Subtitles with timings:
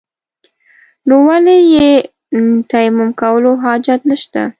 [1.07, 1.89] نو ولې يې
[2.69, 4.41] تيمم کولو حاجت نشته.